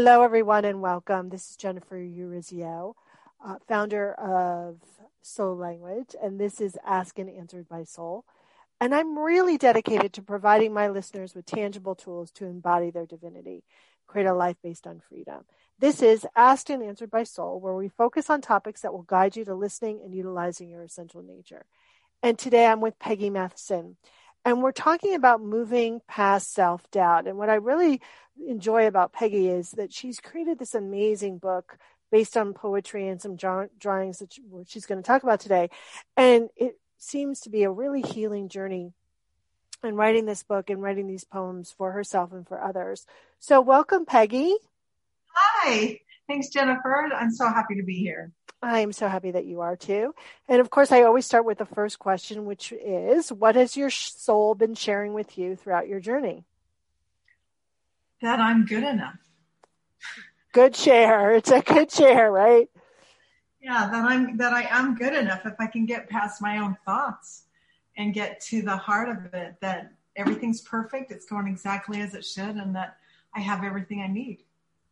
[0.00, 1.28] Hello, everyone, and welcome.
[1.28, 2.94] This is Jennifer Urezzio,
[3.44, 4.76] uh, founder of
[5.22, 8.24] Soul Language, and this is Asked and Answered by Soul.
[8.80, 13.64] And I'm really dedicated to providing my listeners with tangible tools to embody their divinity,
[14.06, 15.44] create a life based on freedom.
[15.80, 19.34] This is Asked and Answered by Soul, where we focus on topics that will guide
[19.34, 21.66] you to listening and utilizing your essential nature.
[22.22, 23.96] And today I'm with Peggy Matheson.
[24.44, 27.26] And we're talking about moving past self doubt.
[27.26, 28.00] And what I really
[28.46, 31.78] enjoy about Peggy is that she's created this amazing book
[32.10, 35.68] based on poetry and some drawings that she's going to talk about today.
[36.16, 38.92] And it seems to be a really healing journey
[39.84, 43.06] in writing this book and writing these poems for herself and for others.
[43.38, 44.56] So, welcome, Peggy.
[45.34, 46.00] Hi.
[46.28, 47.08] Thanks, Jennifer.
[47.14, 48.32] I'm so happy to be here.
[48.60, 50.14] I am so happy that you are too.
[50.46, 53.88] And of course, I always start with the first question, which is what has your
[53.88, 56.44] soul been sharing with you throughout your journey?
[58.20, 59.16] That I'm good enough.
[60.52, 61.32] Good share.
[61.32, 62.68] It's a good share, right?
[63.60, 66.76] Yeah, that I'm that I am good enough if I can get past my own
[66.84, 67.44] thoughts
[67.96, 72.24] and get to the heart of it that everything's perfect, it's going exactly as it
[72.24, 72.96] should and that
[73.34, 74.42] I have everything I need.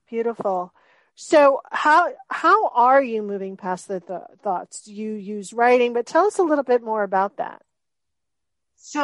[0.09, 0.73] Beautiful.
[1.17, 4.83] So how how are you moving past the th- thoughts?
[4.83, 5.95] Do you use writing?
[5.95, 7.63] But tell us a little bit more about that.
[8.77, 9.03] So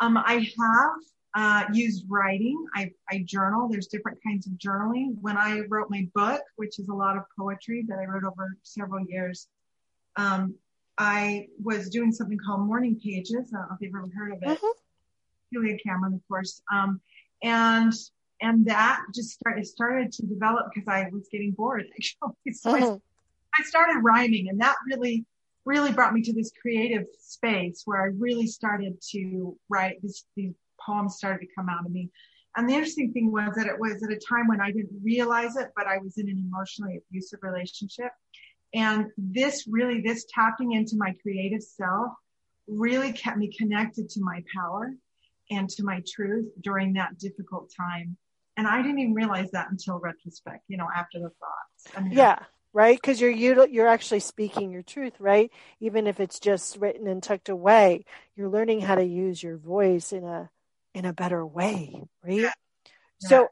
[0.00, 0.90] um, I have
[1.34, 2.66] uh, used writing.
[2.74, 3.68] I, I journal.
[3.70, 5.14] There's different kinds of journaling.
[5.20, 8.56] When I wrote my book, which is a lot of poetry that I wrote over
[8.64, 9.46] several years,
[10.16, 10.56] um,
[10.98, 13.52] I was doing something called morning pages.
[13.54, 14.58] I don't know if you've ever heard of it.
[14.58, 15.54] Mm-hmm.
[15.54, 16.60] Julia Cameron, of course.
[16.72, 17.00] Um,
[17.42, 17.92] and
[18.42, 22.52] and that just started started to develop because I was getting bored actually.
[22.52, 22.84] So mm-hmm.
[22.84, 22.98] I,
[23.58, 25.24] I started rhyming, and that really
[25.64, 30.54] really brought me to this creative space where I really started to write this, these
[30.80, 32.10] poems started to come out of me.
[32.56, 35.56] And the interesting thing was that it was at a time when I didn't realize
[35.56, 38.10] it, but I was in an emotionally abusive relationship.
[38.74, 42.12] And this really, this tapping into my creative self
[42.66, 44.92] really kept me connected to my power
[45.50, 48.16] and to my truth during that difficult time
[48.62, 51.96] and I didn't even realize that until retrospect, you know, after the thoughts.
[51.96, 52.38] I mean, yeah,
[52.72, 52.96] right.
[52.96, 55.50] Because you're you're actually speaking your truth, right?
[55.80, 58.04] Even if it's just written and tucked away,
[58.36, 60.48] you're learning how to use your voice in a
[60.94, 62.38] in a better way, right?
[62.38, 62.52] Yeah.
[63.18, 63.48] So,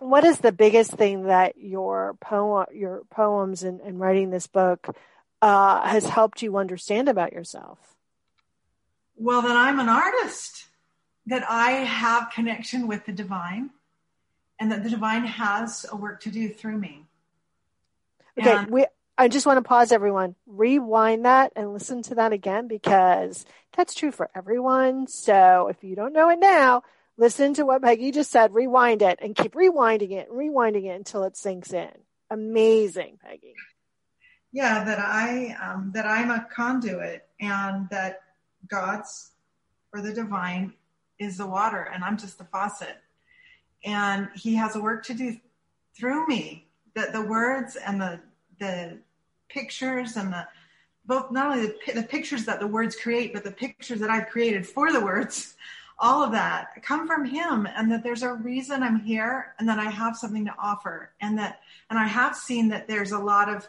[0.00, 4.94] what is the biggest thing that your poem, your poems, and, and writing this book
[5.40, 7.78] uh, has helped you understand about yourself?
[9.16, 10.66] Well, that I'm an artist
[11.24, 13.70] that I have connection with the divine
[14.60, 17.06] and that the divine has a work to do through me.
[18.38, 18.86] Okay, and we
[19.16, 20.36] I just want to pause everyone.
[20.46, 23.44] Rewind that and listen to that again because
[23.76, 25.08] that's true for everyone.
[25.08, 26.84] So if you don't know it now,
[27.16, 30.94] listen to what Peggy just said, rewind it and keep rewinding it and rewinding it
[30.94, 31.90] until it sinks in.
[32.30, 33.54] Amazing, Peggy.
[34.52, 38.20] Yeah, that I um, that I'm a conduit and that
[38.68, 39.32] God's
[39.92, 40.74] or the divine
[41.18, 42.96] is the water and I'm just the faucet.
[43.84, 45.36] And he has a work to do
[45.96, 46.66] through me.
[46.94, 48.20] That the words and the
[48.58, 48.98] the
[49.48, 50.48] pictures and the
[51.08, 54.28] both not only the, the pictures that the words create, but the pictures that I've
[54.28, 55.54] created for the words,
[55.98, 59.78] all of that come from him and that there's a reason I'm here and that
[59.78, 61.60] I have something to offer and that,
[61.90, 63.66] and I have seen that there's a lot of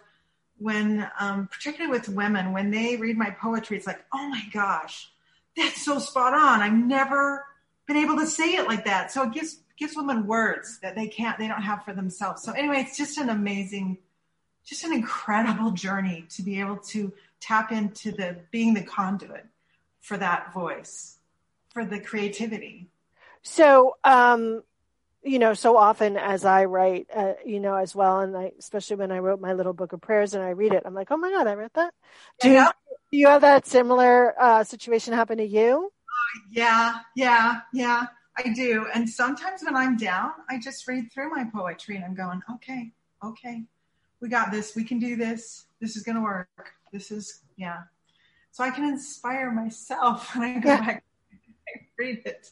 [0.60, 5.10] when, um, particularly with women, when they read my poetry, it's like, oh my gosh,
[5.56, 6.62] that's so spot on.
[6.62, 7.46] I've never
[7.88, 9.12] been able to say it like that.
[9.12, 12.44] So it gives gives women words that they can't they don't have for themselves.
[12.44, 13.98] So anyway, it's just an amazing,
[14.66, 19.46] just an incredible journey to be able to tap into the being the conduit
[20.02, 21.18] for that voice,
[21.70, 22.88] for the creativity.
[23.42, 24.64] So um
[25.22, 28.96] you know, so often as I write, uh, you know, as well, and I, especially
[28.96, 31.18] when I wrote my little book of prayers and I read it, I'm like, oh
[31.18, 31.94] my God, I wrote that.
[32.40, 32.68] Do, yeah.
[32.68, 35.92] you, do you have that similar uh, situation happen to you?
[35.92, 38.06] Uh, yeah, yeah, yeah,
[38.46, 38.88] I do.
[38.94, 42.92] And sometimes when I'm down, I just read through my poetry and I'm going, okay,
[43.24, 43.64] okay,
[44.22, 44.76] we got this.
[44.76, 45.66] We can do this.
[45.82, 46.74] This is going to work.
[46.92, 47.82] This is, yeah.
[48.52, 50.80] So I can inspire myself when I go yeah.
[50.80, 52.50] back and read it.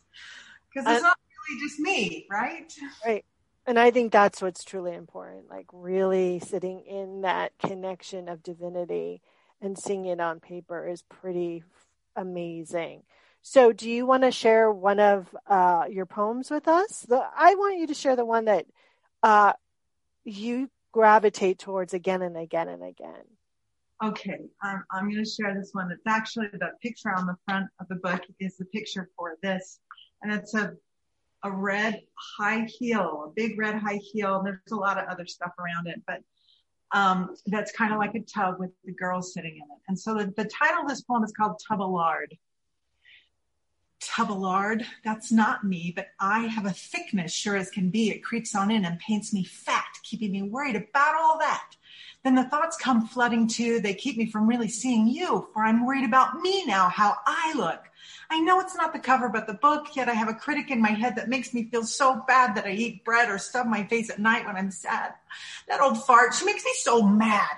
[0.69, 1.17] Because it's uh, not
[1.49, 2.73] really just me, right?
[3.05, 3.25] Right.
[3.65, 9.21] And I think that's what's truly important, like really sitting in that connection of divinity
[9.61, 11.63] and seeing it on paper is pretty
[12.15, 13.03] amazing.
[13.41, 17.05] So, do you want to share one of uh, your poems with us?
[17.07, 18.65] The, I want you to share the one that
[19.23, 19.53] uh,
[20.25, 23.23] you gravitate towards again and again and again.
[24.03, 25.91] Okay, um, I'm going to share this one.
[25.91, 29.79] It's actually the picture on the front of the book is the picture for this,
[30.21, 30.73] and it's a
[31.43, 32.01] a red
[32.37, 34.41] high heel, a big red high heel.
[34.43, 36.21] There's a lot of other stuff around it, but
[36.91, 39.81] um, that's kind of like a tub with the girls sitting in it.
[39.87, 42.37] And so the, the title of this poem is called Tuballard.
[43.99, 48.09] Tuballard, that's not me, but I have a thickness sure as can be.
[48.09, 51.75] It creeps on in and paints me fat, keeping me worried about all that.
[52.23, 53.79] Then the thoughts come flooding too.
[53.79, 57.53] They keep me from really seeing you, for I'm worried about me now, how I
[57.55, 57.83] look.
[58.29, 60.81] I know it's not the cover, but the book, yet I have a critic in
[60.81, 63.83] my head that makes me feel so bad that I eat bread or stub my
[63.85, 65.13] face at night when I'm sad.
[65.67, 67.57] That old fart, she makes me so mad.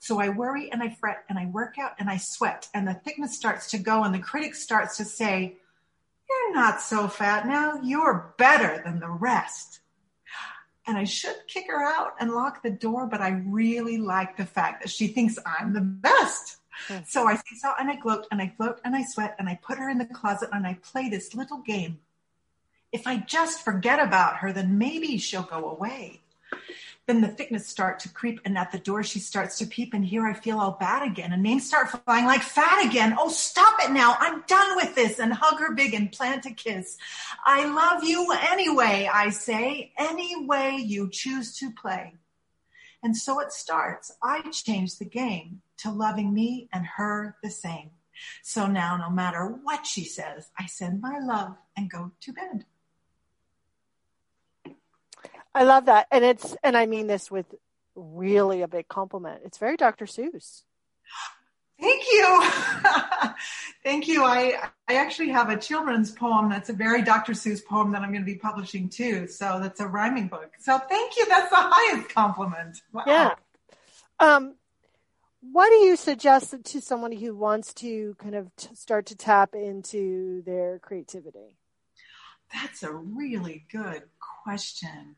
[0.00, 2.94] So I worry and I fret and I work out and I sweat and the
[2.94, 5.56] thickness starts to go and the critic starts to say,
[6.28, 7.80] you're not so fat now.
[7.82, 9.80] You're better than the rest.
[10.86, 14.46] And I should kick her out and lock the door, but I really like the
[14.46, 16.56] fact that she thinks I'm the best.
[16.86, 16.98] Hmm.
[17.06, 19.58] So I say so and I gloat and I float and I sweat and I
[19.62, 21.98] put her in the closet and I play this little game.
[22.90, 26.22] If I just forget about her, then maybe she'll go away.
[27.08, 30.04] Then the thickness start to creep and at the door she starts to peep and
[30.04, 33.16] here I feel all bad again and names start flying like fat again.
[33.18, 34.14] Oh, stop it now.
[34.20, 36.98] I'm done with this and hug her big and plant a kiss.
[37.46, 42.12] I love you anyway, I say, any way you choose to play.
[43.02, 44.12] And so it starts.
[44.22, 47.88] I change the game to loving me and her the same.
[48.42, 52.66] So now, no matter what she says, I send my love and go to bed.
[55.58, 56.06] I love that.
[56.12, 57.52] And it's, and I mean this with
[57.96, 59.42] really a big compliment.
[59.44, 60.04] It's very Dr.
[60.04, 60.62] Seuss.
[61.80, 62.50] Thank you.
[63.84, 64.22] Thank you.
[64.22, 67.32] I, I actually have a children's poem that's a very Dr.
[67.32, 69.26] Seuss poem that I'm going to be publishing too.
[69.26, 70.52] So that's a rhyming book.
[70.60, 71.26] So thank you.
[71.26, 72.80] That's the highest compliment.
[72.92, 73.02] Wow.
[73.08, 73.34] Yeah.
[74.20, 74.54] Um,
[75.40, 79.56] what do you suggest to someone who wants to kind of t- start to tap
[79.56, 81.56] into their creativity?
[82.54, 84.04] That's a really good
[84.44, 85.16] question.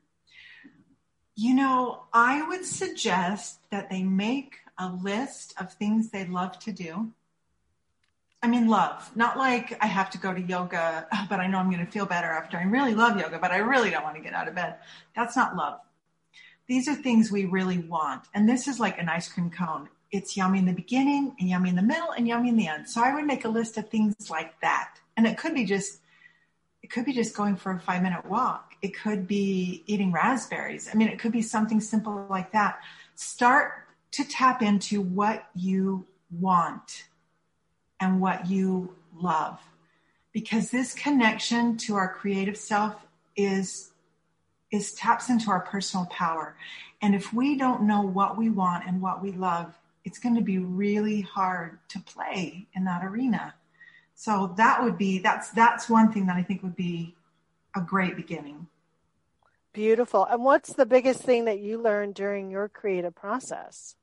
[1.40, 6.70] You know, I would suggest that they make a list of things they love to
[6.70, 7.12] do.
[8.42, 11.70] I mean, love, not like I have to go to yoga, but I know I'm
[11.70, 12.58] going to feel better after.
[12.58, 14.74] I really love yoga, but I really don't want to get out of bed.
[15.16, 15.80] That's not love.
[16.66, 18.24] These are things we really want.
[18.34, 21.70] And this is like an ice cream cone it's yummy in the beginning and yummy
[21.70, 22.86] in the middle and yummy in the end.
[22.86, 24.96] So I would make a list of things like that.
[25.16, 26.00] And it could be just,
[26.90, 28.74] it could be just going for a five minute walk.
[28.82, 30.88] It could be eating raspberries.
[30.92, 32.80] I mean, it could be something simple like that.
[33.14, 33.74] Start
[34.10, 37.04] to tap into what you want
[38.00, 39.60] and what you love
[40.32, 42.96] because this connection to our creative self
[43.36, 43.92] is
[44.72, 46.56] is taps into our personal power
[47.02, 50.40] and if we don't know what we want and what we love it's going to
[50.40, 53.54] be really hard to play in that arena.
[54.20, 57.14] So that would be that's that's one thing that I think would be
[57.74, 58.66] a great beginning.
[59.72, 60.26] Beautiful.
[60.26, 63.96] And what's the biggest thing that you learned during your creative process?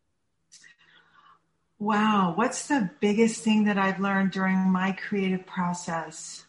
[1.77, 6.47] Wow, what's the biggest thing that I've learned during my creative process?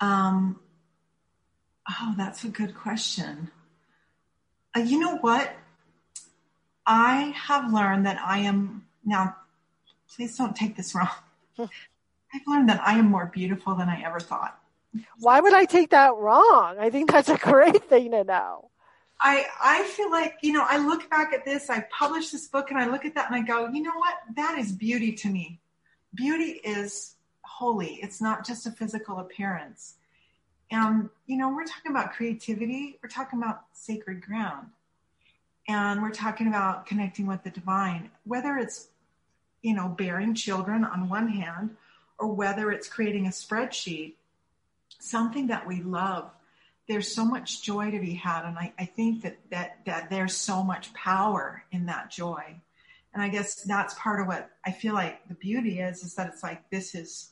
[0.00, 0.58] Um,
[1.90, 3.50] oh, that's a good question.
[4.74, 5.54] Uh, you know what?
[6.86, 9.36] I have learned that I am now,
[10.14, 11.10] please don't take this wrong.
[12.36, 14.58] I've learned that I am more beautiful than I ever thought.
[15.18, 16.76] Why would I take that wrong?
[16.78, 18.70] I think that's a great thing to know.
[19.20, 22.70] I I feel like, you know, I look back at this, I published this book
[22.70, 24.14] and I look at that and I go, you know what?
[24.36, 25.58] That is beauty to me.
[26.14, 27.94] Beauty is holy.
[28.02, 29.94] It's not just a physical appearance.
[30.70, 34.68] And, you know, we're talking about creativity, we're talking about sacred ground
[35.68, 38.88] and we're talking about connecting with the divine, whether it's,
[39.62, 41.76] you know, bearing children on one hand,
[42.18, 44.14] or whether it's creating a spreadsheet,
[44.98, 46.30] something that we love.
[46.88, 50.36] There's so much joy to be had, and I, I think that, that that there's
[50.36, 52.60] so much power in that joy.
[53.12, 56.28] And I guess that's part of what I feel like the beauty is, is that
[56.28, 57.30] it's like this is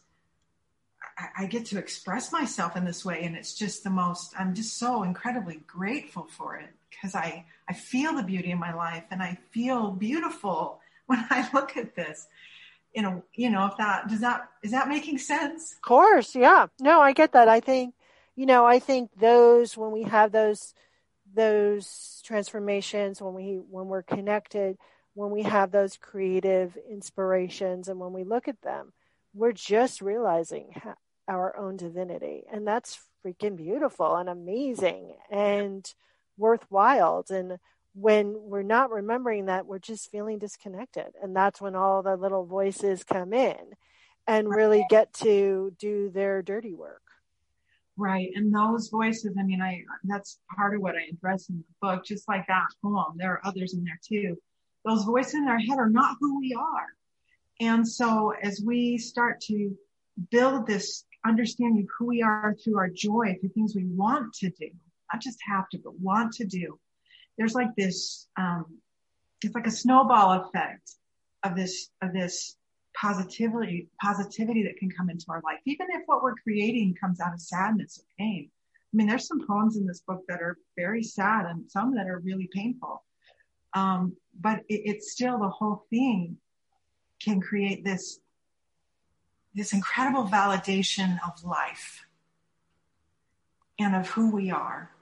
[1.16, 4.34] I, I get to express myself in this way, and it's just the most.
[4.38, 8.72] I'm just so incredibly grateful for it because I, I feel the beauty in my
[8.74, 12.26] life and I feel beautiful when I look at this.
[12.94, 15.72] You know, you know, if that does that is that making sense?
[15.72, 16.66] Of course, yeah.
[16.80, 17.48] No, I get that.
[17.48, 17.94] I think,
[18.36, 20.74] you know, I think those when we have those
[21.34, 24.78] those transformations, when we when we're connected,
[25.14, 28.92] when we have those creative inspirations, and when we look at them,
[29.34, 30.70] we're just realizing
[31.26, 35.16] our own divinity, and that's freaking beautiful and amazing.
[35.30, 35.92] And
[36.36, 37.24] worthwhile.
[37.30, 37.58] And
[37.94, 41.14] when we're not remembering that, we're just feeling disconnected.
[41.22, 43.56] And that's when all the little voices come in
[44.26, 47.02] and really get to do their dirty work.
[47.96, 48.30] Right.
[48.34, 52.04] And those voices, I mean, I, that's part of what I address in the book,
[52.04, 53.14] just like that poem.
[53.16, 54.36] There are others in there too.
[54.84, 56.86] Those voices in our head are not who we are.
[57.60, 59.76] And so as we start to
[60.30, 64.50] build this understanding of who we are through our joy, through things we want to
[64.50, 64.70] do,
[65.12, 66.78] not just have to, but want to do,
[67.38, 68.66] there's like this, um,
[69.42, 70.92] it's like a snowball effect
[71.42, 72.56] of this, of this
[72.96, 77.34] positivity, positivity that can come into our life, even if what we're creating comes out
[77.34, 78.50] of sadness or pain.
[78.92, 82.06] I mean, there's some poems in this book that are very sad and some that
[82.06, 83.02] are really painful.
[83.74, 86.36] Um, but it, it's still the whole thing
[87.20, 88.20] can create this,
[89.54, 92.06] this incredible validation of life
[93.80, 94.93] and of who we are.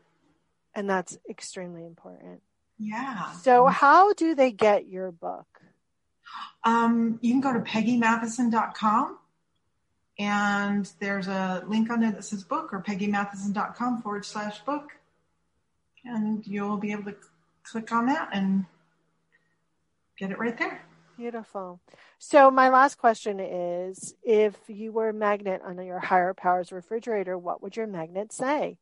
[0.75, 2.41] And that's extremely important.
[2.79, 3.33] Yeah.
[3.33, 5.47] So, how do they get your book?
[6.65, 9.19] Um, you can go to peggymatheson.com
[10.19, 14.93] and there's a link on there that says book or peggymatheson.com forward slash book.
[16.05, 17.17] And you'll be able to
[17.63, 18.65] click on that and
[20.19, 20.83] get it right there.
[21.17, 21.81] Beautiful.
[22.19, 27.37] So, my last question is if you were a magnet on your higher powers refrigerator,
[27.37, 28.79] what would your magnet say?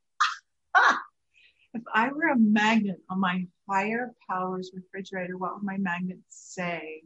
[1.74, 7.02] If I were a magnet on my higher powers refrigerator, what would my magnet say?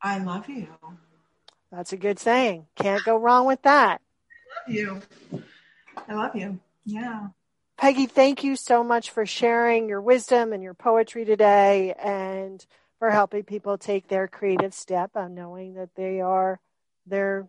[0.00, 0.68] I love you.
[1.72, 2.66] That's a good saying.
[2.76, 4.00] Can't go wrong with that.
[4.68, 5.42] I love you.
[6.08, 6.60] I love you.
[6.84, 7.28] Yeah.
[7.76, 12.64] Peggy, thank you so much for sharing your wisdom and your poetry today and
[12.98, 16.60] for helping people take their creative step on knowing that they are
[17.06, 17.48] their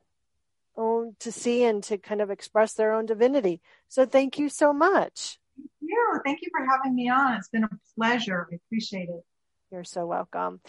[0.77, 3.61] own to see and to kind of express their own divinity.
[3.87, 5.39] So thank you so much.
[5.57, 6.19] Thank you.
[6.23, 7.33] Thank you for having me on.
[7.35, 8.47] It's been a pleasure.
[8.51, 9.23] I appreciate it.
[9.71, 10.61] You're so welcome.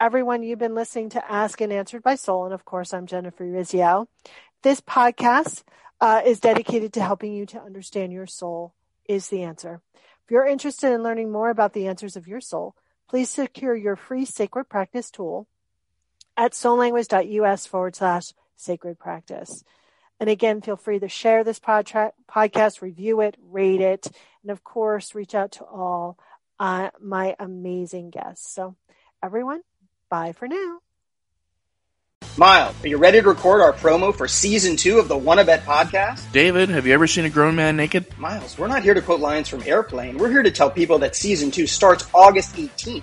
[0.00, 2.44] Everyone, you've been listening to Asked and Answered by Soul.
[2.44, 4.06] And of course, I'm Jennifer Urezzio.
[4.62, 5.62] This podcast
[6.00, 8.74] uh, is dedicated to helping you to understand your soul
[9.08, 9.80] is the answer.
[10.24, 12.74] If you're interested in learning more about the answers of your soul,
[13.08, 15.46] please secure your free sacred practice tool
[16.36, 19.64] at soullanguage.us forward slash sacred practice.
[20.20, 24.06] And again, feel free to share this podtra- podcast, review it, rate it,
[24.42, 26.18] and of course, reach out to all
[26.60, 28.54] uh, my amazing guests.
[28.54, 28.76] So,
[29.22, 29.62] everyone,
[30.14, 30.78] Bye for now.
[32.36, 35.64] Miles, are you ready to record our promo for season two of the Wanna Bet
[35.64, 36.30] podcast?
[36.30, 38.16] David, have you ever seen a grown man naked?
[38.16, 40.18] Miles, we're not here to quote lines from Airplane.
[40.18, 43.02] We're here to tell people that season two starts August 18th.